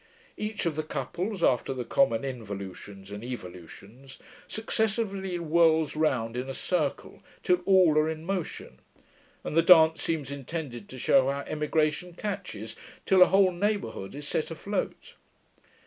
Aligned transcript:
Each 0.35 0.65
of 0.65 0.75
the 0.75 0.81
couples, 0.81 1.43
after 1.43 1.75
the 1.75 1.85
common 1.85 2.25
involutions 2.25 3.11
and 3.11 3.23
evolutions, 3.23 4.17
successively 4.47 5.35
whirls 5.35 5.95
round 5.95 6.35
in 6.35 6.49
a 6.49 6.55
circle, 6.55 7.21
till 7.43 7.61
all 7.67 7.99
are 7.99 8.09
in 8.09 8.25
motion; 8.25 8.79
and 9.43 9.55
the 9.55 9.61
dance 9.61 10.01
seems 10.01 10.31
intended 10.31 10.89
to 10.89 10.97
shew 10.97 11.29
how 11.29 11.41
emigration 11.41 12.13
catches, 12.15 12.75
till 13.05 13.21
a 13.21 13.27
whole 13.27 13.51
neighbourhood 13.51 14.15
is 14.15 14.27
set 14.27 14.49
afloat. 14.49 15.13